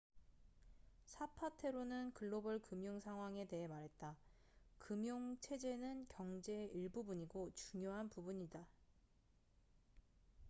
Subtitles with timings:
[1.05, 4.17] "사파테로는 글로벌 금융 상황에 대해 말했다.
[4.79, 8.65] "금융 체제는 경제의 일부분이고 중요한 부분이다.